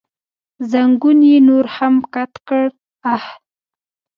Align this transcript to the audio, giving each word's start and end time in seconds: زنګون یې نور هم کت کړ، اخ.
زنګون 0.71 1.19
یې 1.29 1.37
نور 1.47 1.65
هم 1.75 1.95
کت 2.13 2.31
کړ، 2.47 2.65
اخ. 3.13 3.23